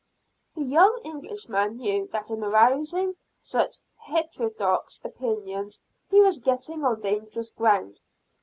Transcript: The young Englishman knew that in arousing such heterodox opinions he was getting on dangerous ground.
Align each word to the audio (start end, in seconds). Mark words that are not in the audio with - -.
The 0.55 0.63
young 0.63 0.99
Englishman 1.03 1.77
knew 1.77 2.07
that 2.11 2.31
in 2.31 2.43
arousing 2.43 3.17
such 3.39 3.77
heterodox 3.97 4.99
opinions 5.03 5.83
he 6.09 6.19
was 6.21 6.39
getting 6.39 6.83
on 6.83 7.01
dangerous 7.01 7.51
ground. 7.51 7.99